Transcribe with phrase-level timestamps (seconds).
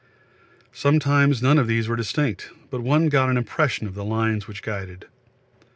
[0.73, 5.05] Sometimes none of these were distinct, but one got an impression of lines which guided.